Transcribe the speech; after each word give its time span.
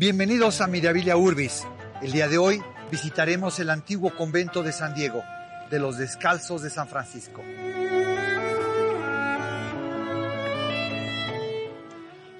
Bienvenidos 0.00 0.62
a 0.62 0.66
Mirabilia 0.66 1.18
Urbis. 1.18 1.66
El 2.00 2.12
día 2.12 2.26
de 2.26 2.38
hoy 2.38 2.62
visitaremos 2.90 3.60
el 3.60 3.68
antiguo 3.68 4.16
convento 4.16 4.62
de 4.62 4.72
San 4.72 4.94
Diego, 4.94 5.22
de 5.70 5.78
los 5.78 5.98
Descalzos 5.98 6.62
de 6.62 6.70
San 6.70 6.88
Francisco. 6.88 7.42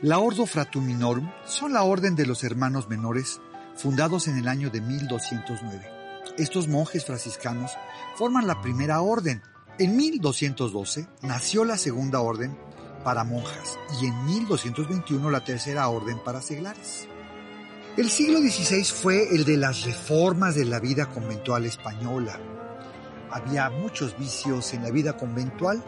La 0.01 0.19
Ordo 0.21 0.47
Fratuminorum 0.47 1.31
son 1.45 1.75
la 1.75 1.83
orden 1.83 2.17
de 2.17 2.25
los 2.25 2.45
hermanos 2.45 2.89
menores 2.89 3.43
fundados 3.77 4.27
en 4.27 4.39
el 4.39 4.49
año 4.49 4.71
de 4.71 4.81
1209. 4.81 5.87
Estos 6.39 6.67
monjes 6.67 7.05
franciscanos 7.05 7.73
forman 8.17 8.47
la 8.47 8.63
primera 8.63 9.03
orden. 9.03 9.43
En 9.79 9.99
1212 9.99 11.09
nació 11.21 11.67
la 11.67 11.77
segunda 11.77 12.21
orden 12.21 12.57
para 13.05 13.25
monjas 13.25 13.79
y 14.01 14.07
en 14.07 14.25
1221 14.25 15.31
la 15.31 15.45
tercera 15.45 15.87
orden 15.91 16.25
para 16.25 16.41
seglares. 16.41 17.07
El 18.01 18.09
siglo 18.09 18.39
XVI 18.39 18.83
fue 18.85 19.29
el 19.29 19.45
de 19.45 19.59
las 19.59 19.85
reformas 19.85 20.55
de 20.55 20.65
la 20.65 20.81
vida 20.81 21.11
conventual 21.11 21.67
española. 21.67 22.41
Había 23.31 23.69
muchos 23.69 24.19
vicios 24.19 24.73
en 24.73 24.85
la 24.85 24.91
vida 24.91 25.19
conventual 25.19 25.85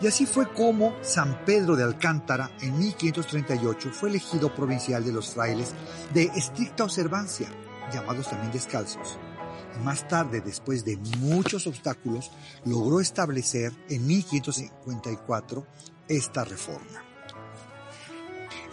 y 0.00 0.08
así 0.08 0.26
fue 0.26 0.52
como 0.52 0.96
San 1.00 1.44
Pedro 1.44 1.76
de 1.76 1.84
Alcántara 1.84 2.50
en 2.60 2.76
1538 2.76 3.92
fue 3.92 4.08
elegido 4.08 4.52
provincial 4.52 5.04
de 5.04 5.12
los 5.12 5.32
frailes 5.32 5.76
de 6.12 6.24
estricta 6.34 6.82
observancia, 6.82 7.46
llamados 7.92 8.28
también 8.28 8.50
descalzos. 8.50 9.16
Y 9.76 9.84
más 9.84 10.08
tarde, 10.08 10.40
después 10.40 10.84
de 10.84 10.96
muchos 11.20 11.68
obstáculos, 11.68 12.32
logró 12.64 12.98
establecer 12.98 13.72
en 13.88 14.04
1554 14.04 15.64
esta 16.08 16.42
reforma. 16.42 17.13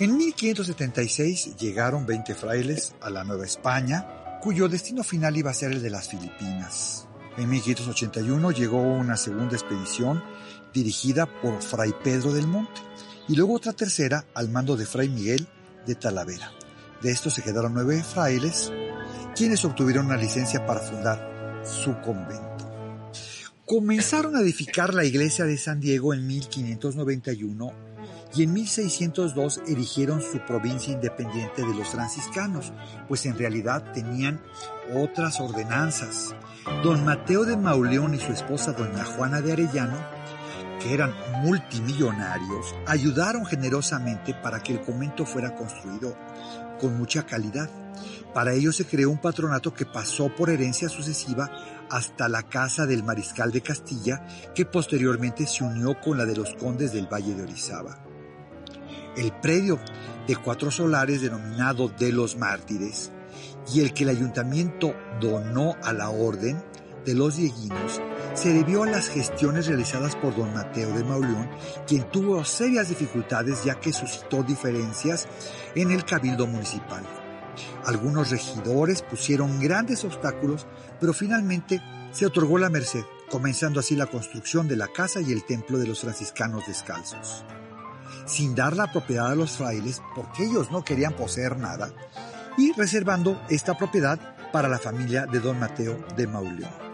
En 0.01 0.17
1576 0.17 1.57
llegaron 1.57 2.07
20 2.07 2.33
frailes 2.33 2.95
a 3.01 3.11
la 3.11 3.23
Nueva 3.23 3.45
España, 3.45 4.39
cuyo 4.41 4.67
destino 4.67 5.03
final 5.03 5.37
iba 5.37 5.51
a 5.51 5.53
ser 5.53 5.73
el 5.73 5.83
de 5.83 5.91
las 5.91 6.09
Filipinas. 6.09 7.07
En 7.37 7.48
1581 7.48 8.49
llegó 8.49 8.81
una 8.81 9.15
segunda 9.15 9.55
expedición 9.55 10.23
dirigida 10.73 11.27
por 11.27 11.61
Fray 11.61 11.93
Pedro 12.03 12.34
del 12.34 12.48
Monte 12.48 12.81
y 13.27 13.35
luego 13.35 13.53
otra 13.53 13.73
tercera 13.73 14.26
al 14.34 14.49
mando 14.49 14.76
de 14.76 14.87
Fray 14.87 15.07
Miguel 15.07 15.48
de 15.85 15.93
Talavera. 15.93 16.51
De 17.04 17.11
estos 17.11 17.35
se 17.35 17.43
quedaron 17.43 17.76
nueve 17.76 18.04
frailes, 18.04 18.73
quienes 19.35 19.63
obtuvieron 19.65 20.07
una 20.07 20.17
licencia 20.17 20.65
para 20.65 20.79
fundar 20.79 21.61
su 21.63 21.95
convento. 22.01 22.71
Comenzaron 23.67 24.35
a 24.35 24.41
edificar 24.41 24.95
la 24.95 25.05
iglesia 25.05 25.45
de 25.45 25.59
San 25.59 25.79
Diego 25.79 26.15
en 26.15 26.26
1591 26.26 27.90
y 28.34 28.43
en 28.43 28.54
1602 28.54 29.62
erigieron 29.68 30.21
su 30.21 30.40
provincia 30.46 30.93
independiente 30.93 31.62
de 31.65 31.74
los 31.74 31.90
franciscanos, 31.90 32.71
pues 33.07 33.26
en 33.26 33.38
realidad 33.38 33.91
tenían 33.93 34.41
otras 34.96 35.40
ordenanzas. 35.40 36.34
Don 36.84 37.04
Mateo 37.04 37.43
de 37.43 37.57
Mauleón 37.57 38.13
y 38.13 38.20
su 38.20 38.32
esposa 38.32 38.73
doña 38.73 39.04
Juana 39.04 39.41
de 39.41 39.54
Arellano, 39.54 39.98
que 40.82 40.93
eran 40.93 41.13
multimillonarios, 41.43 42.76
ayudaron 42.88 43.46
generosamente 43.46 44.34
para 44.34 44.62
que 44.62 44.73
el 44.73 44.82
convento 44.82 45.26
fuera 45.26 45.55
construido 45.55 46.18
con 46.79 46.98
mucha 46.98 47.26
calidad. 47.26 47.70
Para 48.34 48.54
ello 48.54 48.71
se 48.71 48.85
creó 48.85 49.10
un 49.10 49.20
patronato 49.20 49.73
que 49.73 49.85
pasó 49.85 50.34
por 50.34 50.49
herencia 50.49 50.88
sucesiva 50.88 51.51
hasta 51.90 52.29
la 52.29 52.43
casa 52.43 52.85
del 52.85 53.04
mariscal 53.04 53.51
de 53.51 53.62
Castilla, 53.62 54.26
que 54.55 54.66
posteriormente 54.66 55.45
se 55.45 55.63
unió 55.63 55.99
con 55.99 56.18
la 56.18 56.26
de 56.26 56.38
los 56.38 56.54
condes 56.55 56.93
del 56.93 57.12
Valle 57.12 57.35
de 57.35 57.43
Orizaba. 57.43 58.10
El 59.17 59.31
predio 59.41 59.79
de 60.27 60.35
cuatro 60.35 60.71
solares 60.71 61.21
denominado 61.21 61.90
de 61.90 62.12
los 62.12 62.37
mártires 62.37 63.12
y 63.73 63.81
el 63.81 63.93
que 63.93 64.03
el 64.03 64.09
ayuntamiento 64.09 64.94
donó 65.19 65.75
a 65.84 65.94
la 65.94 66.09
orden 66.09 66.63
de 67.06 67.16
los 67.16 67.35
dieguinos 67.35 68.01
se 68.34 68.53
debió 68.53 68.84
a 68.84 68.89
las 68.89 69.09
gestiones 69.09 69.67
realizadas 69.67 70.16
por 70.16 70.35
don 70.35 70.53
Mateo 70.53 70.94
de 70.94 71.03
Mauleón, 71.03 71.49
quien 71.88 72.09
tuvo 72.09 72.44
serias 72.45 72.89
dificultades 72.89 73.63
ya 73.63 73.79
que 73.79 73.91
suscitó 73.91 74.44
diferencias 74.44 75.28
en 75.75 75.91
el 75.91 76.05
cabildo 76.05 76.47
municipal. 76.47 77.03
Algunos 77.85 78.29
regidores 78.29 79.01
pusieron 79.01 79.59
grandes 79.59 80.05
obstáculos, 80.05 80.67
pero 80.99 81.13
finalmente 81.13 81.81
se 82.11 82.25
otorgó 82.25 82.57
la 82.57 82.69
merced, 82.69 83.03
comenzando 83.29 83.79
así 83.79 83.95
la 83.95 84.05
construcción 84.05 84.67
de 84.67 84.78
la 84.78 84.88
casa 84.88 85.19
y 85.22 85.31
el 85.31 85.43
templo 85.43 85.78
de 85.78 85.88
los 85.88 85.99
franciscanos 85.99 86.66
descalzos. 86.67 87.43
Sin 88.25 88.55
dar 88.55 88.75
la 88.75 88.91
propiedad 88.91 89.31
a 89.31 89.35
los 89.35 89.57
frailes, 89.57 90.01
porque 90.15 90.45
ellos 90.45 90.71
no 90.71 90.83
querían 90.83 91.13
poseer 91.13 91.57
nada, 91.57 91.91
y 92.57 92.73
reservando 92.73 93.41
esta 93.49 93.77
propiedad 93.77 94.19
para 94.51 94.67
la 94.67 94.79
familia 94.79 95.25
de 95.25 95.39
don 95.39 95.59
Mateo 95.59 95.97
de 96.15 96.27
Mauleón. 96.27 96.91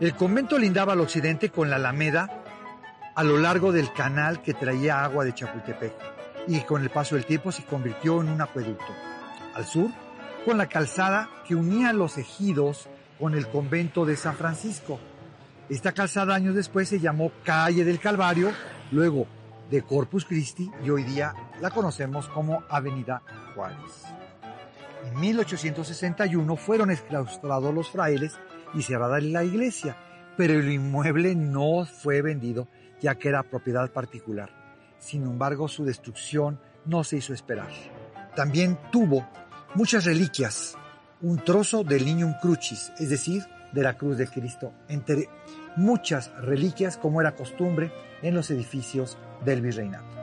El 0.00 0.14
convento 0.14 0.58
lindaba 0.58 0.92
al 0.92 1.00
occidente 1.00 1.50
con 1.50 1.70
la 1.70 1.76
Alameda 1.76 2.42
a 3.14 3.22
lo 3.22 3.38
largo 3.38 3.70
del 3.72 3.92
canal 3.92 4.42
que 4.42 4.54
traía 4.54 5.04
agua 5.04 5.24
de 5.24 5.34
Chapultepec 5.34 5.92
y 6.48 6.60
con 6.60 6.82
el 6.82 6.90
paso 6.90 7.14
del 7.14 7.24
tiempo 7.24 7.52
se 7.52 7.64
convirtió 7.64 8.20
en 8.20 8.28
un 8.28 8.40
acueducto. 8.40 8.92
Al 9.54 9.64
sur, 9.64 9.90
con 10.44 10.58
la 10.58 10.66
calzada 10.66 11.28
que 11.46 11.54
unía 11.54 11.92
los 11.92 12.18
ejidos 12.18 12.88
con 13.18 13.34
el 13.34 13.48
convento 13.48 14.04
de 14.04 14.16
San 14.16 14.36
Francisco. 14.36 14.98
Esta 15.68 15.92
calzada 15.92 16.34
años 16.34 16.54
después 16.54 16.88
se 16.88 17.00
llamó 17.00 17.32
Calle 17.44 17.84
del 17.84 18.00
Calvario, 18.00 18.50
luego 18.94 19.26
de 19.70 19.82
Corpus 19.82 20.24
Christi 20.24 20.70
y 20.84 20.90
hoy 20.90 21.02
día 21.02 21.34
la 21.60 21.70
conocemos 21.70 22.28
como 22.28 22.62
Avenida 22.68 23.22
Juárez. 23.54 24.04
En 25.06 25.20
1861 25.20 26.56
fueron 26.56 26.90
exclaustrados 26.90 27.74
los 27.74 27.90
frailes 27.90 28.38
y 28.72 28.82
cerrada 28.82 29.20
la 29.20 29.44
iglesia, 29.44 29.96
pero 30.36 30.54
el 30.54 30.70
inmueble 30.70 31.34
no 31.34 31.84
fue 31.84 32.22
vendido 32.22 32.68
ya 33.00 33.16
que 33.16 33.28
era 33.28 33.42
propiedad 33.42 33.90
particular. 33.90 34.50
Sin 34.98 35.24
embargo, 35.24 35.68
su 35.68 35.84
destrucción 35.84 36.60
no 36.86 37.04
se 37.04 37.16
hizo 37.16 37.34
esperar. 37.34 37.68
También 38.34 38.78
tuvo 38.90 39.28
muchas 39.74 40.04
reliquias, 40.04 40.76
un 41.20 41.38
trozo 41.38 41.84
del 41.84 42.04
Niñum 42.04 42.34
Crucis, 42.40 42.92
es 42.98 43.10
decir, 43.10 43.42
de 43.74 43.82
la 43.82 43.96
cruz 43.96 44.16
de 44.16 44.28
Cristo, 44.28 44.72
entre 44.88 45.28
muchas 45.76 46.30
reliquias 46.40 46.96
como 46.96 47.20
era 47.20 47.34
costumbre 47.34 47.92
en 48.22 48.34
los 48.34 48.50
edificios 48.50 49.18
del 49.44 49.60
virreinato. 49.60 50.14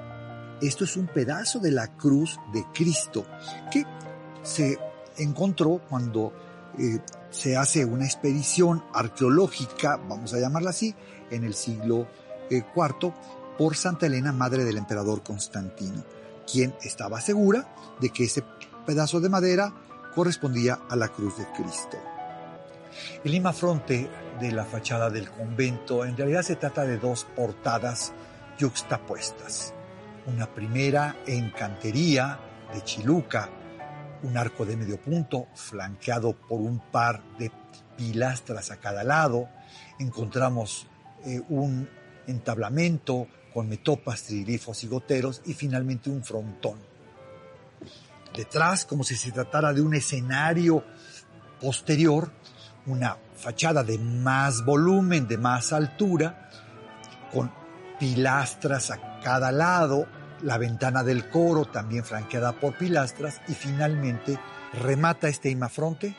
Esto 0.61 0.85
es 0.85 0.95
un 0.95 1.07
pedazo 1.07 1.59
de 1.59 1.71
la 1.71 1.87
cruz 1.97 2.39
de 2.53 2.63
Cristo 2.73 3.25
que 3.71 3.85
se 4.43 4.77
encontró 5.17 5.81
cuando 5.89 6.33
eh, 6.79 6.99
se 7.29 7.57
hace 7.57 7.83
una 7.85 8.05
expedición 8.05 8.83
arqueológica, 8.93 9.97
vamos 9.97 10.33
a 10.33 10.39
llamarla 10.39 10.69
así, 10.69 10.95
en 11.29 11.43
el 11.43 11.53
siglo 11.53 12.07
IV 12.49 13.07
eh, 13.07 13.13
por 13.57 13.75
Santa 13.75 14.05
Elena, 14.05 14.31
madre 14.31 14.63
del 14.63 14.77
emperador 14.77 15.23
Constantino, 15.23 16.03
quien 16.49 16.73
estaba 16.81 17.21
segura 17.21 17.73
de 17.99 18.09
que 18.09 18.25
ese 18.25 18.43
pedazo 18.85 19.19
de 19.19 19.29
madera 19.29 19.73
correspondía 20.15 20.79
a 20.89 20.95
la 20.95 21.09
cruz 21.09 21.37
de 21.37 21.45
Cristo. 21.55 21.97
El 23.23 23.31
lima 23.31 23.53
fronte 23.53 24.09
de 24.39 24.51
la 24.51 24.65
fachada 24.65 25.09
del 25.09 25.29
convento 25.29 26.05
en 26.05 26.17
realidad 26.17 26.41
se 26.41 26.55
trata 26.55 26.85
de 26.85 26.97
dos 26.97 27.25
portadas 27.35 28.13
yuxtapuestas. 28.57 29.73
Una 30.27 30.53
primera 30.53 31.15
en 31.25 31.51
cantería 31.51 32.39
de 32.73 32.83
Chiluca, 32.83 33.49
un 34.23 34.37
arco 34.37 34.65
de 34.65 34.77
medio 34.77 35.01
punto 35.01 35.47
flanqueado 35.55 36.33
por 36.33 36.61
un 36.61 36.79
par 36.79 37.23
de 37.37 37.51
pilastras 37.97 38.71
a 38.71 38.77
cada 38.77 39.03
lado. 39.03 39.49
Encontramos 39.99 40.87
eh, 41.25 41.41
un 41.49 41.89
entablamento 42.27 43.27
con 43.53 43.67
metopas, 43.67 44.23
trilifos 44.23 44.83
y 44.83 44.87
goteros 44.87 45.41
y 45.45 45.53
finalmente 45.53 46.09
un 46.09 46.23
frontón. 46.23 46.79
Detrás, 48.35 48.85
como 48.85 49.03
si 49.03 49.15
se 49.15 49.31
tratara 49.31 49.73
de 49.73 49.81
un 49.81 49.93
escenario 49.93 50.83
posterior, 51.59 52.31
una 52.85 53.17
fachada 53.35 53.83
de 53.83 53.97
más 53.97 54.65
volumen, 54.65 55.27
de 55.27 55.37
más 55.37 55.73
altura, 55.73 56.49
con 57.31 57.51
pilastras 57.99 58.91
a 58.91 59.19
cada 59.21 59.51
lado, 59.51 60.07
la 60.41 60.57
ventana 60.57 61.03
del 61.03 61.29
coro 61.29 61.65
también 61.65 62.03
franqueada 62.03 62.53
por 62.53 62.77
pilastras 62.77 63.41
y 63.47 63.53
finalmente 63.53 64.39
remata 64.73 65.27
este 65.29 65.49
imafronte. 65.49 66.15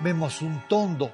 Vemos 0.00 0.42
un 0.42 0.66
tondo 0.68 1.12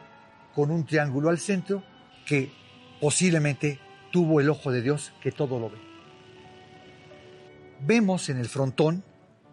con 0.55 0.71
un 0.71 0.87
triángulo 0.87 1.29
al 1.29 1.39
centro 1.39 1.83
que 2.27 2.53
posiblemente 3.01 3.81
tuvo 4.11 4.41
el 4.41 4.49
ojo 4.49 4.73
de 4.73 4.83
Dios 4.83 5.13
que 5.23 5.33
todo 5.33 5.59
lo 5.59 5.71
ve. 5.71 5.79
Vemos 7.81 8.29
en 8.29 8.39
el 8.39 8.49
frontón 8.49 9.05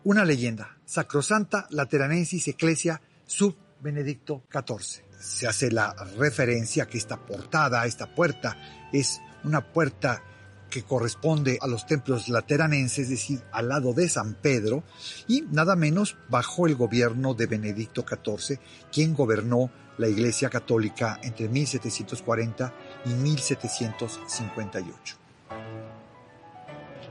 una 0.03 0.23
leyenda, 0.23 0.77
Sacrosanta 0.85 1.67
Lateranensis 1.69 2.47
Ecclesia 2.47 3.01
sub 3.25 3.55
Benedicto 3.81 4.43
XIV. 4.51 5.04
Se 5.19 5.47
hace 5.47 5.71
la 5.71 5.94
referencia 6.17 6.85
que 6.85 6.97
esta 6.97 7.17
portada, 7.17 7.85
esta 7.85 8.13
puerta, 8.13 8.57
es 8.94 9.21
una 9.44 9.62
puerta 9.62 10.23
que 10.69 10.83
corresponde 10.83 11.57
a 11.62 11.67
los 11.67 11.85
templos 11.85 12.27
lateranenses, 12.27 13.06
es 13.06 13.09
decir, 13.09 13.41
al 13.51 13.69
lado 13.69 13.94
de 13.94 14.09
San 14.09 14.33
Pedro, 14.33 14.83
y 15.27 15.41
nada 15.51 15.75
menos 15.75 16.17
bajo 16.29 16.67
el 16.67 16.75
gobierno 16.75 17.33
de 17.33 17.45
Benedicto 17.45 18.06
XIV, 18.07 18.59
quien 18.91 19.13
gobernó 19.13 19.71
la 19.97 20.09
Iglesia 20.09 20.50
Católica 20.50 21.19
entre 21.23 21.47
1740 21.47 22.73
y 23.06 23.09
1758. 23.09 25.15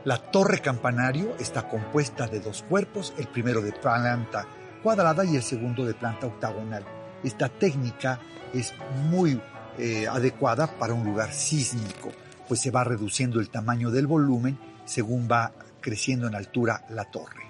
La 0.04 0.18
torre 0.18 0.60
campanario 0.60 1.34
está 1.38 1.66
compuesta 1.66 2.26
de 2.26 2.40
dos 2.40 2.62
cuerpos, 2.62 3.14
el 3.16 3.28
primero 3.28 3.62
de 3.62 3.72
planta 3.72 4.46
cuadrada 4.82 5.24
y 5.24 5.36
el 5.36 5.42
segundo 5.42 5.86
de 5.86 5.94
planta 5.94 6.26
octagonal. 6.26 6.84
Esta 7.24 7.48
técnica 7.48 8.20
es 8.52 8.72
muy 9.08 9.40
eh, 9.78 10.06
adecuada 10.06 10.66
para 10.78 10.94
un 10.94 11.04
lugar 11.04 11.32
sísmico, 11.32 12.12
pues 12.46 12.60
se 12.60 12.70
va 12.70 12.84
reduciendo 12.84 13.40
el 13.40 13.48
tamaño 13.48 13.90
del 13.90 14.06
volumen 14.06 14.58
según 14.84 15.28
va 15.30 15.52
creciendo 15.80 16.26
en 16.28 16.34
altura 16.34 16.84
la 16.90 17.04
torre. 17.04 17.44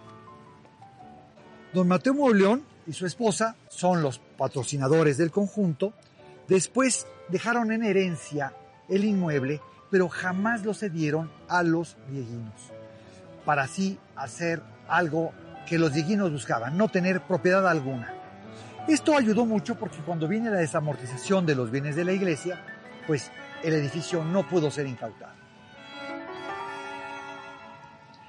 Don 1.72 1.88
Mateo 1.88 2.14
Mauleón 2.14 2.62
y 2.86 2.92
su 2.92 3.04
esposa 3.04 3.56
son 3.68 4.00
los 4.00 4.18
patrocinadores 4.18 5.18
del 5.18 5.32
conjunto. 5.32 5.92
Después 6.48 7.06
dejaron 7.28 7.72
en 7.72 7.82
herencia 7.82 8.54
el 8.88 9.04
inmueble, 9.04 9.60
pero 9.90 10.08
jamás 10.08 10.64
lo 10.64 10.72
cedieron 10.72 11.30
a 11.48 11.62
los 11.62 11.96
dieguinos, 12.10 12.72
para 13.44 13.64
así 13.64 13.98
hacer 14.14 14.62
algo 14.88 15.32
que 15.66 15.78
los 15.78 15.92
dieguinos 15.92 16.30
buscaban, 16.30 16.76
no 16.76 16.88
tener 16.88 17.22
propiedad 17.22 17.66
alguna. 17.66 18.13
Esto 18.86 19.16
ayudó 19.16 19.46
mucho 19.46 19.76
porque 19.76 19.98
cuando 19.98 20.28
viene 20.28 20.50
la 20.50 20.58
desamortización 20.58 21.46
de 21.46 21.54
los 21.54 21.70
bienes 21.70 21.96
de 21.96 22.04
la 22.04 22.12
iglesia, 22.12 22.62
pues 23.06 23.30
el 23.62 23.72
edificio 23.72 24.22
no 24.22 24.46
pudo 24.46 24.70
ser 24.70 24.86
incautado. 24.86 25.32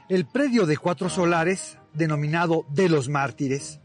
El 0.08 0.26
predio 0.28 0.66
de 0.66 0.78
cuatro 0.78 1.10
solares, 1.10 1.78
denominado 1.94 2.66
de 2.70 2.88
los 2.88 3.10
mártires, 3.10 3.82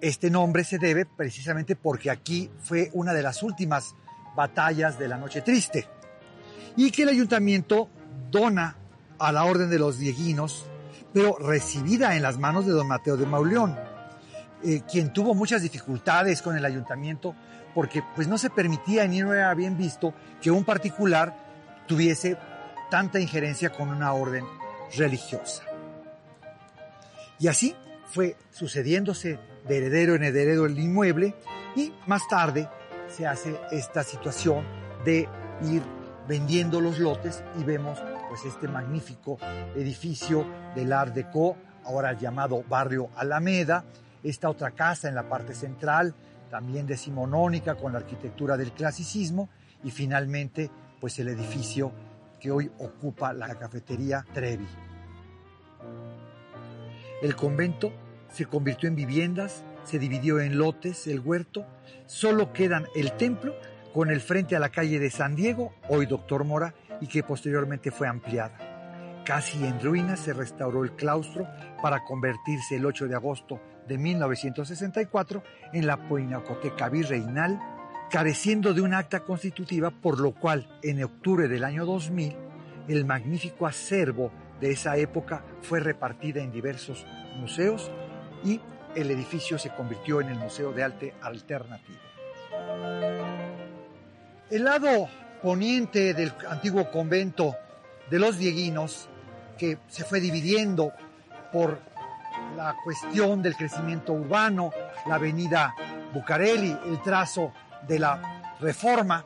este 0.00 0.30
nombre 0.30 0.64
se 0.64 0.78
debe 0.78 1.06
precisamente 1.06 1.76
porque 1.76 2.10
aquí 2.10 2.50
fue 2.62 2.90
una 2.92 3.12
de 3.12 3.22
las 3.22 3.42
últimas 3.42 3.94
batallas 4.34 4.98
de 4.98 5.06
la 5.06 5.16
Noche 5.16 5.42
Triste 5.42 5.86
y 6.76 6.90
que 6.90 7.04
el 7.04 7.10
ayuntamiento 7.10 7.88
dona 8.30 8.76
a 9.18 9.30
la 9.30 9.44
Orden 9.44 9.70
de 9.70 9.78
los 9.78 9.98
Dieguinos, 9.98 10.66
pero 11.12 11.36
recibida 11.38 12.16
en 12.16 12.22
las 12.22 12.38
manos 12.38 12.66
de 12.66 12.72
don 12.72 12.88
Mateo 12.88 13.16
de 13.16 13.26
Mauleón, 13.26 13.76
eh, 14.64 14.82
quien 14.90 15.12
tuvo 15.12 15.34
muchas 15.34 15.62
dificultades 15.62 16.40
con 16.42 16.56
el 16.56 16.64
ayuntamiento 16.64 17.34
porque 17.74 18.02
pues 18.14 18.28
no 18.28 18.38
se 18.38 18.50
permitía 18.50 19.06
ni 19.06 19.20
no 19.20 19.34
era 19.34 19.52
bien 19.54 19.76
visto 19.76 20.14
que 20.40 20.50
un 20.50 20.64
particular 20.64 21.36
tuviese 21.86 22.38
tanta 22.90 23.20
injerencia 23.20 23.70
con 23.70 23.88
una 23.88 24.12
orden 24.12 24.44
religiosa. 24.96 25.64
Y 27.38 27.48
así 27.48 27.74
fue 28.06 28.36
sucediéndose 28.50 29.38
de 29.66 29.76
heredero 29.76 30.14
en 30.14 30.22
heredero 30.22 30.66
el 30.66 30.78
inmueble 30.78 31.34
y 31.74 31.92
más 32.06 32.26
tarde 32.28 32.68
se 33.08 33.26
hace 33.26 33.58
esta 33.70 34.02
situación 34.02 34.64
de 35.04 35.28
ir 35.62 35.82
vendiendo 36.28 36.80
los 36.80 36.98
lotes 36.98 37.42
y 37.58 37.64
vemos 37.64 37.98
pues 38.28 38.44
este 38.44 38.68
magnífico 38.68 39.38
edificio 39.76 40.46
del 40.74 40.92
Art 40.92 41.14
Deco, 41.14 41.56
ahora 41.84 42.12
llamado 42.14 42.64
Barrio 42.68 43.10
Alameda, 43.16 43.84
esta 44.24 44.48
otra 44.48 44.72
casa 44.72 45.08
en 45.08 45.14
la 45.14 45.28
parte 45.28 45.54
central, 45.54 46.14
también 46.50 46.86
decimonónica 46.86 47.76
con 47.76 47.92
la 47.92 47.98
arquitectura 47.98 48.56
del 48.56 48.72
clasicismo 48.72 49.48
y 49.84 49.90
finalmente 49.90 50.70
pues 51.00 51.18
el 51.18 51.28
edificio 51.28 51.92
que 52.40 52.50
hoy 52.50 52.70
ocupa 52.78 53.32
la 53.32 53.54
cafetería 53.54 54.24
Trevi. 54.32 54.66
El 57.22 57.36
convento 57.36 57.92
se 58.30 58.46
convirtió 58.46 58.88
en 58.88 58.96
viviendas, 58.96 59.62
se 59.84 59.98
dividió 59.98 60.40
en 60.40 60.58
lotes 60.58 61.06
el 61.06 61.20
huerto, 61.20 61.64
solo 62.06 62.52
quedan 62.52 62.86
el 62.94 63.12
templo 63.12 63.54
con 63.92 64.10
el 64.10 64.20
frente 64.20 64.56
a 64.56 64.58
la 64.58 64.70
calle 64.70 64.98
de 64.98 65.10
San 65.10 65.36
Diego, 65.36 65.72
hoy 65.88 66.06
Doctor 66.06 66.44
Mora, 66.44 66.74
y 67.00 67.06
que 67.06 67.22
posteriormente 67.22 67.90
fue 67.90 68.08
ampliada. 68.08 69.22
Casi 69.24 69.64
en 69.64 69.80
ruinas 69.80 70.20
se 70.20 70.32
restauró 70.32 70.84
el 70.84 70.92
claustro 70.96 71.46
para 71.80 72.04
convertirse 72.04 72.76
el 72.76 72.86
8 72.86 73.08
de 73.08 73.14
agosto 73.14 73.60
de 73.88 73.98
1964 73.98 75.42
en 75.72 75.86
la 75.86 76.08
Pinacoteca 76.08 76.88
Virreinal, 76.88 77.58
careciendo 78.10 78.74
de 78.74 78.80
un 78.80 78.94
acta 78.94 79.20
constitutiva, 79.20 79.90
por 79.90 80.20
lo 80.20 80.32
cual 80.32 80.68
en 80.82 81.02
octubre 81.02 81.48
del 81.48 81.64
año 81.64 81.84
2000 81.84 82.36
el 82.88 83.04
magnífico 83.04 83.66
acervo 83.66 84.30
de 84.60 84.70
esa 84.70 84.96
época 84.96 85.44
fue 85.62 85.80
repartida 85.80 86.42
en 86.42 86.52
diversos 86.52 87.06
museos 87.36 87.90
y 88.44 88.60
el 88.94 89.10
edificio 89.10 89.58
se 89.58 89.70
convirtió 89.70 90.20
en 90.20 90.28
el 90.28 90.38
Museo 90.38 90.72
de 90.72 90.84
Arte 90.84 91.14
Alternativo. 91.22 91.98
El 94.50 94.64
lado 94.64 95.08
poniente 95.42 96.14
del 96.14 96.32
antiguo 96.48 96.90
convento 96.90 97.56
de 98.10 98.18
los 98.18 98.38
Dieguinos, 98.38 99.08
que 99.58 99.78
se 99.88 100.04
fue 100.04 100.20
dividiendo 100.20 100.92
por 101.52 101.78
la 102.56 102.76
cuestión 102.82 103.42
del 103.42 103.56
crecimiento 103.56 104.12
urbano, 104.12 104.72
la 105.06 105.16
avenida 105.16 105.74
Bucareli, 106.12 106.76
el 106.86 107.02
trazo 107.02 107.52
de 107.86 107.98
la 107.98 108.54
reforma, 108.60 109.24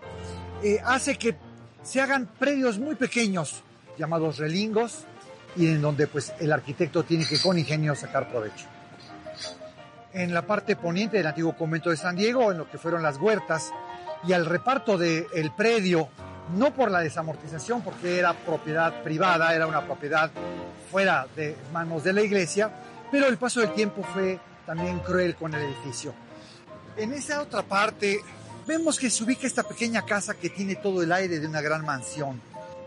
eh, 0.62 0.80
hace 0.84 1.16
que 1.16 1.36
se 1.82 2.00
hagan 2.00 2.26
predios 2.26 2.78
muy 2.78 2.94
pequeños 2.94 3.62
llamados 3.96 4.38
relingos 4.38 5.04
y 5.56 5.66
en 5.66 5.80
donde 5.80 6.06
pues 6.06 6.32
el 6.40 6.52
arquitecto 6.52 7.04
tiene 7.04 7.26
que 7.26 7.38
con 7.40 7.58
ingenio 7.58 7.94
sacar 7.94 8.28
provecho. 8.28 8.66
En 10.12 10.32
la 10.32 10.42
parte 10.42 10.76
poniente 10.76 11.19
del 11.19 11.26
antiguo 11.26 11.56
convento 11.56 11.90
de 11.90 11.96
San 11.96 12.16
Diego, 12.16 12.50
en 12.50 12.58
lo 12.58 12.70
que 12.70 12.78
fueron 12.78 13.02
las 13.02 13.19
huertas 13.19 13.72
y 14.26 14.32
al 14.32 14.46
reparto 14.46 14.96
del 14.96 15.52
predio, 15.56 16.08
no 16.56 16.72
por 16.72 16.90
la 16.90 17.00
desamortización, 17.00 17.82
porque 17.82 18.19
era 18.19 18.32
propiedad 18.32 19.02
privada, 19.02 19.54
era 19.54 19.66
una 19.66 19.84
propiedad 19.84 20.30
fuera 20.90 21.26
de 21.36 21.56
manos 21.72 22.04
de 22.04 22.14
la 22.14 22.22
iglesia, 22.22 22.70
pero 23.10 23.26
el 23.26 23.38
paso 23.38 23.60
del 23.60 23.72
tiempo 23.75 24.02
fue 24.02 24.38
también 24.66 24.99
cruel 25.00 25.34
con 25.34 25.55
el 25.55 25.62
edificio. 25.62 26.14
En 26.96 27.12
esa 27.12 27.40
otra 27.40 27.62
parte 27.62 28.20
vemos 28.66 28.99
que 28.99 29.08
se 29.08 29.25
ubica 29.25 29.46
esta 29.46 29.62
pequeña 29.62 30.02
casa 30.02 30.34
que 30.34 30.50
tiene 30.50 30.76
todo 30.76 31.02
el 31.02 31.12
aire 31.12 31.38
de 31.38 31.46
una 31.46 31.60
gran 31.60 31.84
mansión, 31.84 32.40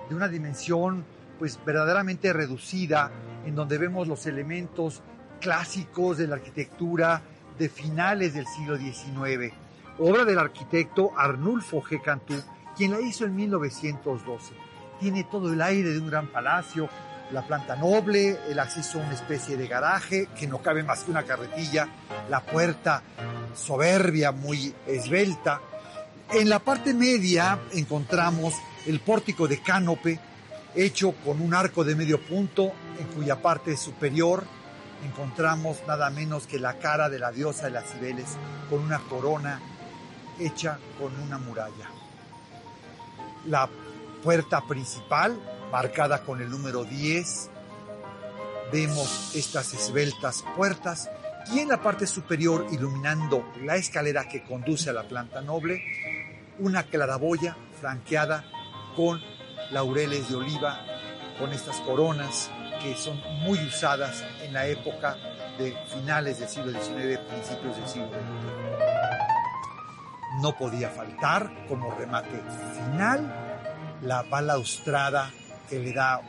de 0.09 0.15
una 0.15 0.27
dimensión 0.27 1.03
pues 1.39 1.59
verdaderamente 1.65 2.31
reducida, 2.33 3.11
en 3.45 3.55
donde 3.55 3.79
vemos 3.79 4.07
los 4.07 4.27
elementos 4.27 5.01
clásicos 5.39 6.17
de 6.17 6.27
la 6.27 6.35
arquitectura 6.35 7.23
de 7.57 7.67
finales 7.67 8.35
del 8.35 8.45
siglo 8.45 8.77
XIX, 8.77 9.53
obra 9.97 10.23
del 10.23 10.37
arquitecto 10.37 11.11
Arnulfo 11.17 11.81
G. 11.81 12.01
Cantú, 12.01 12.35
quien 12.77 12.91
la 12.91 13.01
hizo 13.01 13.25
en 13.25 13.35
1912. 13.35 14.53
Tiene 14.99 15.23
todo 15.23 15.51
el 15.51 15.61
aire 15.61 15.89
de 15.89 15.99
un 15.99 16.09
gran 16.09 16.27
palacio, 16.27 16.89
la 17.31 17.41
planta 17.41 17.75
noble, 17.75 18.39
el 18.49 18.59
acceso 18.59 18.99
a 18.99 19.03
una 19.03 19.13
especie 19.13 19.57
de 19.57 19.67
garaje 19.67 20.27
que 20.37 20.47
no 20.47 20.61
cabe 20.61 20.83
más 20.83 21.03
que 21.03 21.11
una 21.11 21.23
carretilla, 21.23 21.87
la 22.29 22.41
puerta 22.41 23.03
soberbia, 23.55 24.31
muy 24.31 24.73
esbelta. 24.85 25.61
En 26.31 26.49
la 26.49 26.59
parte 26.59 26.93
media 26.93 27.59
encontramos 27.73 28.53
el 28.85 28.99
pórtico 28.99 29.47
de 29.47 29.61
cánope, 29.61 30.19
hecho 30.75 31.13
con 31.25 31.41
un 31.41 31.53
arco 31.53 31.83
de 31.83 31.95
medio 31.95 32.21
punto, 32.21 32.71
en 32.99 33.07
cuya 33.07 33.41
parte 33.41 33.75
superior 33.75 34.45
encontramos 35.05 35.79
nada 35.87 36.09
menos 36.09 36.47
que 36.47 36.59
la 36.59 36.77
cara 36.77 37.09
de 37.09 37.19
la 37.19 37.31
diosa 37.31 37.65
de 37.65 37.71
las 37.71 37.91
Cibeles, 37.91 38.37
con 38.69 38.79
una 38.79 38.99
corona 38.99 39.59
hecha 40.39 40.79
con 40.99 41.17
una 41.19 41.37
muralla. 41.37 41.89
La 43.47 43.67
puerta 44.23 44.61
principal 44.67 45.39
marcada 45.71 46.23
con 46.23 46.41
el 46.41 46.49
número 46.49 46.83
10. 46.83 47.49
Vemos 48.71 49.35
estas 49.35 49.73
esbeltas 49.73 50.43
puertas 50.55 51.09
y 51.53 51.59
en 51.59 51.69
la 51.69 51.81
parte 51.81 52.05
superior, 52.05 52.67
iluminando 52.71 53.51
la 53.63 53.75
escalera 53.75 54.27
que 54.27 54.43
conduce 54.43 54.89
a 54.89 54.93
la 54.93 55.03
planta 55.03 55.41
noble, 55.41 55.83
una 56.59 56.83
claraboya 56.83 57.57
franqueada 57.79 58.45
con 58.95 59.19
laureles 59.71 60.29
de 60.29 60.35
oliva, 60.35 60.85
con 61.39 61.51
estas 61.51 61.77
coronas 61.77 62.51
que 62.81 62.95
son 62.95 63.19
muy 63.43 63.59
usadas 63.59 64.23
en 64.43 64.53
la 64.53 64.67
época 64.67 65.15
de 65.57 65.75
finales 65.93 66.39
del 66.39 66.49
siglo 66.49 66.71
XIX, 66.71 67.19
principios 67.19 67.75
del 67.77 67.87
siglo 67.87 68.07
XX. 68.09 68.17
No 70.41 70.57
podía 70.57 70.89
faltar 70.89 71.67
como 71.67 71.93
remate 71.95 72.41
final 72.73 73.33
la 74.01 74.23
balaustrada 74.23 75.31
le 75.79 75.93
da 75.93 76.21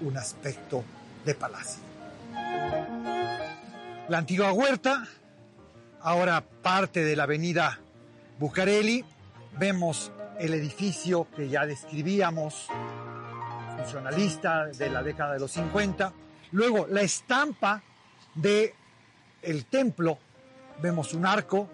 un 0.00 0.16
aspecto 0.16 0.84
de 1.24 1.34
palacio. 1.34 1.82
La 4.08 4.18
antigua 4.18 4.52
huerta, 4.52 5.06
ahora 6.00 6.40
parte 6.40 7.04
de 7.04 7.14
la 7.14 7.24
avenida 7.24 7.78
Bucareli, 8.38 9.04
vemos 9.58 10.10
el 10.38 10.54
edificio 10.54 11.28
que 11.36 11.48
ya 11.48 11.66
describíamos, 11.66 12.66
funcionalista 13.76 14.66
de 14.66 14.90
la 14.90 15.02
década 15.02 15.34
de 15.34 15.40
los 15.40 15.52
50. 15.52 16.12
Luego 16.52 16.86
la 16.88 17.02
estampa 17.02 17.82
de 18.34 18.74
el 19.42 19.66
templo, 19.66 20.18
vemos 20.82 21.14
un 21.14 21.26
arco, 21.26 21.68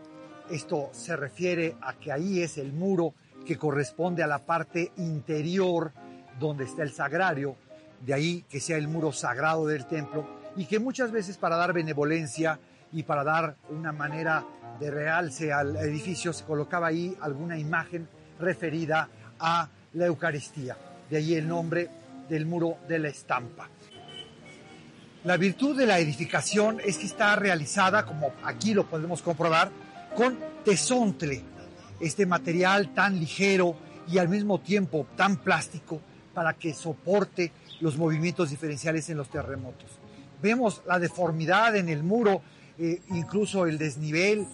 esto 0.50 0.90
se 0.92 1.16
refiere 1.16 1.76
a 1.80 1.94
que 1.94 2.12
ahí 2.12 2.42
es 2.42 2.58
el 2.58 2.72
muro 2.72 3.14
que 3.46 3.56
corresponde 3.56 4.22
a 4.22 4.26
la 4.26 4.40
parte 4.40 4.92
interior 4.96 5.92
donde 6.38 6.64
está 6.64 6.82
el 6.82 6.92
sagrario, 6.92 7.56
de 8.04 8.14
ahí 8.14 8.44
que 8.48 8.60
sea 8.60 8.76
el 8.76 8.88
muro 8.88 9.12
sagrado 9.12 9.66
del 9.66 9.86
templo 9.86 10.26
y 10.56 10.66
que 10.66 10.78
muchas 10.78 11.10
veces 11.10 11.36
para 11.36 11.56
dar 11.56 11.72
benevolencia 11.72 12.58
y 12.92 13.02
para 13.02 13.24
dar 13.24 13.56
una 13.70 13.92
manera 13.92 14.44
de 14.80 14.90
realce 14.90 15.52
al 15.52 15.76
edificio 15.76 16.32
se 16.32 16.44
colocaba 16.44 16.88
ahí 16.88 17.16
alguna 17.20 17.58
imagen 17.58 18.08
referida 18.38 19.08
a 19.38 19.68
la 19.94 20.06
Eucaristía. 20.06 20.76
De 21.08 21.16
ahí 21.16 21.34
el 21.34 21.48
nombre 21.48 21.88
del 22.28 22.46
muro 22.46 22.78
de 22.88 22.98
la 22.98 23.08
estampa. 23.08 23.68
La 25.24 25.36
virtud 25.36 25.76
de 25.76 25.86
la 25.86 25.98
edificación 25.98 26.80
es 26.84 26.98
que 26.98 27.06
está 27.06 27.34
realizada, 27.36 28.04
como 28.04 28.32
aquí 28.44 28.74
lo 28.74 28.86
podemos 28.86 29.22
comprobar, 29.22 29.70
con 30.16 30.38
tesontle, 30.64 31.42
este 32.00 32.26
material 32.26 32.94
tan 32.94 33.18
ligero 33.18 33.76
y 34.08 34.18
al 34.18 34.28
mismo 34.28 34.60
tiempo 34.60 35.06
tan 35.16 35.38
plástico 35.38 36.00
para 36.36 36.52
que 36.52 36.74
soporte 36.74 37.50
los 37.80 37.96
movimientos 37.96 38.50
diferenciales 38.50 39.08
en 39.08 39.16
los 39.16 39.30
terremotos. 39.30 39.88
Vemos 40.42 40.82
la 40.86 40.98
deformidad 40.98 41.74
en 41.76 41.88
el 41.88 42.02
muro, 42.02 42.42
eh, 42.78 43.00
incluso 43.08 43.64
el 43.64 43.78
desnivel, 43.78 44.46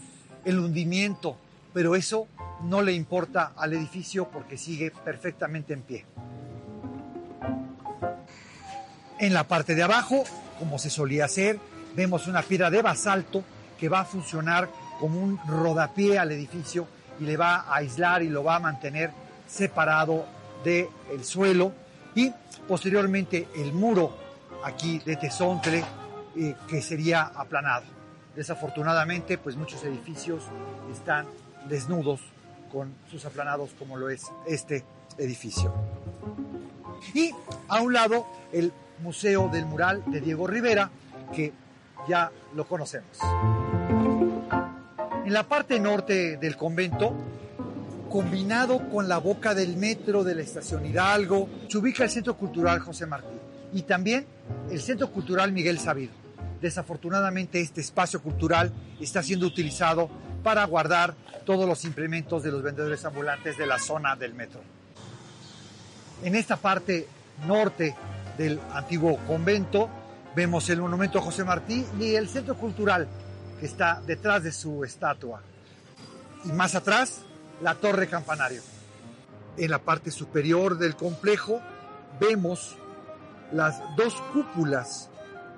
el 0.45 0.61
hundimiento, 0.61 1.37
pero 1.75 1.97
eso 1.97 2.29
no 2.63 2.83
le 2.83 2.93
importa 2.93 3.55
al 3.57 3.73
edificio 3.73 4.29
porque 4.31 4.57
sigue 4.57 4.93
perfectamente 4.93 5.73
en 5.73 5.83
pie. 5.83 6.07
En 9.19 9.35
la 9.35 9.49
parte 9.49 9.75
de 9.75 9.83
abajo, 9.83 10.23
como 10.61 10.79
se 10.79 10.89
solía 10.89 11.25
hacer, 11.25 11.59
vemos 11.97 12.29
una 12.29 12.43
piedra 12.43 12.71
de 12.71 12.81
basalto 12.81 13.43
que 13.77 13.89
va 13.89 14.03
a 14.03 14.05
funcionar 14.05 14.71
como 15.01 15.19
un 15.21 15.37
rodapié 15.49 16.21
al 16.21 16.31
edificio 16.31 16.87
y 17.19 17.25
le 17.25 17.37
va 17.37 17.57
a 17.57 17.79
aislar 17.79 18.23
y 18.23 18.29
lo 18.29 18.45
va 18.45 18.55
a 18.55 18.61
mantener 18.61 19.11
separado 19.49 20.42
del 20.65 21.25
suelo 21.25 21.73
y 22.15 22.33
posteriormente 22.69 23.49
el 23.57 23.73
muro 23.73 24.17
aquí 24.65 24.99
de 25.01 25.17
Tesontle 25.17 25.85
eh, 26.37 26.55
que 26.69 26.83
sería 26.83 27.23
aplanado. 27.23 27.85
Desafortunadamente, 28.35 29.39
pues 29.39 29.57
muchos 29.57 29.85
edificios 29.85 30.45
están 30.91 31.27
desnudos 31.69 32.21
con 32.71 32.95
sus 33.11 33.25
aplanados 33.27 33.71
como 33.79 33.97
lo 33.97 34.09
es 34.09 34.31
este 34.47 34.85
edificio. 35.19 35.73
Y 37.15 37.31
a 37.69 37.81
un 37.81 37.93
lado 37.93 38.27
el 38.53 38.73
Museo 39.01 39.49
del 39.49 39.67
Mural 39.67 40.03
de 40.07 40.21
Diego 40.21 40.47
Rivera, 40.47 40.91
que 41.35 41.53
ya 42.09 42.31
lo 42.55 42.67
conocemos. 42.67 43.19
En 45.25 45.33
la 45.33 45.43
parte 45.45 45.79
norte 45.79 46.37
del 46.37 46.57
convento, 46.57 47.15
combinado 48.13 48.91
con 48.91 49.09
la 49.09 49.17
boca 49.17 49.55
del 49.55 49.79
metro 49.79 50.23
de 50.23 50.35
la 50.35 50.43
estación 50.43 50.85
Hidalgo, 50.85 51.49
se 51.67 51.79
ubica 51.79 52.05
el 52.05 52.11
Centro 52.11 52.37
Cultural 52.37 52.79
José 52.79 53.07
Martí 53.07 53.35
y 53.73 53.83
también 53.83 54.27
el 54.71 54.83
Centro 54.83 55.11
Cultural 55.11 55.51
Miguel 55.51 55.79
Sabido. 55.79 56.13
Desafortunadamente 56.61 57.59
este 57.59 57.81
espacio 57.81 58.21
cultural 58.21 58.71
está 59.01 59.23
siendo 59.23 59.47
utilizado 59.47 60.11
para 60.43 60.63
guardar 60.67 61.15
todos 61.47 61.67
los 61.67 61.87
implementos 61.87 62.43
de 62.43 62.53
los 62.53 62.63
vendedores 62.63 63.03
ambulantes 63.07 63.57
de 63.57 63.67
la 63.67 63.79
zona 63.79 64.15
del 64.15 64.35
metro. 64.35 64.61
En 66.23 66.35
esta 66.35 66.59
parte 66.59 67.09
norte 67.47 67.97
del 68.37 68.61
antiguo 68.75 69.17
convento 69.27 69.89
vemos 70.37 70.69
el 70.69 70.83
monumento 70.83 71.19
a 71.19 71.23
José 71.23 71.45
Martí 71.45 71.83
y 71.99 72.15
el 72.15 72.29
centro 72.29 72.59
cultural 72.59 73.09
que 73.59 73.65
está 73.65 74.03
detrás 74.07 74.43
de 74.43 74.53
su 74.53 74.85
estatua. 74.85 75.41
Y 76.45 76.53
más 76.53 76.75
atrás, 76.75 77.23
la 77.63 77.77
torre 77.77 78.09
campanario. 78.09 78.61
En 79.57 79.71
la 79.71 79.79
parte 79.79 80.11
superior 80.11 80.79
del 80.79 80.97
complejo 80.97 81.61
vemos 82.21 82.77
las 83.53 83.81
dos 83.97 84.15
cúpulas, 84.33 85.11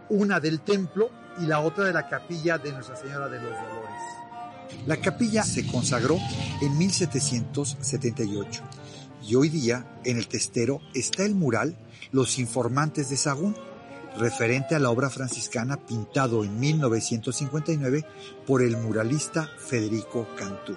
una 0.09 0.41
del 0.41 0.61
templo 0.61 1.11
y 1.41 1.47
la 1.47 1.61
otra 1.61 1.85
de 1.85 1.93
la 1.93 2.09
capilla 2.09 2.59
de 2.59 2.73
Nuestra 2.73 2.97
Señora 2.97 3.29
de 3.29 3.41
los 3.41 3.51
Dolores. 3.51 4.03
La 4.87 4.97
capilla 4.97 5.43
se 5.43 5.67
consagró 5.67 6.19
en 6.61 6.77
1778 6.77 8.63
y 9.23 9.35
hoy 9.37 9.49
día 9.49 9.87
en 10.05 10.19
el 10.19 10.29
testero 10.29 10.81
está 10.93 11.25
el 11.25 11.35
mural 11.35 11.77
Los 12.13 12.39
Informantes 12.39 13.09
de 13.09 13.17
Sagún, 13.17 13.57
referente 14.19 14.75
a 14.75 14.79
la 14.79 14.91
obra 14.91 15.11
franciscana 15.11 15.77
pintado 15.77 16.45
en 16.45 16.59
1959 16.61 18.05
por 18.47 18.63
el 18.63 18.77
muralista 18.77 19.49
Federico 19.59 20.29
Cantú. 20.37 20.77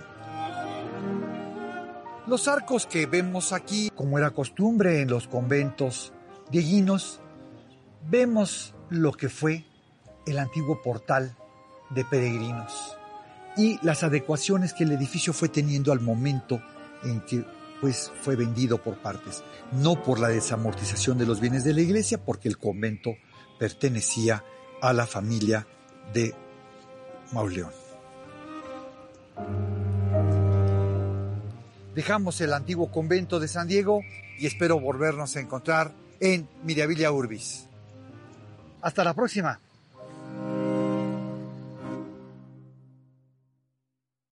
Los 2.27 2.49
arcos 2.49 2.85
que 2.85 3.05
vemos 3.05 3.53
aquí, 3.53 3.89
como 3.95 4.17
era 4.17 4.31
costumbre 4.31 5.01
en 5.01 5.09
los 5.09 5.29
conventos 5.29 6.11
dieguinos, 6.51 7.21
vemos 8.09 8.75
lo 8.89 9.13
que 9.13 9.29
fue 9.29 9.65
el 10.25 10.37
antiguo 10.37 10.81
portal 10.81 11.37
de 11.89 12.03
peregrinos 12.03 12.97
y 13.55 13.79
las 13.81 14.03
adecuaciones 14.03 14.73
que 14.73 14.83
el 14.83 14.91
edificio 14.91 15.31
fue 15.31 15.47
teniendo 15.47 15.93
al 15.93 16.01
momento 16.01 16.61
en 17.03 17.21
que 17.21 17.45
pues 17.79 18.11
fue 18.21 18.35
vendido 18.35 18.83
por 18.83 18.97
partes, 18.97 19.41
no 19.71 20.03
por 20.03 20.19
la 20.19 20.27
desamortización 20.27 21.17
de 21.17 21.27
los 21.27 21.39
bienes 21.39 21.63
de 21.63 21.73
la 21.73 21.81
iglesia, 21.81 22.25
porque 22.25 22.49
el 22.49 22.57
convento 22.57 23.11
pertenecía 23.57 24.43
a 24.81 24.91
la 24.91 25.07
familia 25.07 25.65
de 26.13 26.35
Mauleón. 27.31 27.71
Dejamos 31.97 32.39
el 32.41 32.53
antiguo 32.53 32.91
convento 32.91 33.39
de 33.39 33.47
San 33.47 33.67
Diego 33.67 34.03
y 34.37 34.45
espero 34.45 34.79
volvernos 34.79 35.35
a 35.35 35.39
encontrar 35.39 35.93
en 36.19 36.47
Mirabilia 36.63 37.11
Urbis. 37.11 37.65
Hasta 38.83 39.03
la 39.03 39.15
próxima. 39.15 39.59